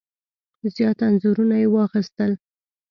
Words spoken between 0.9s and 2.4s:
انځورونه یې واخیستل.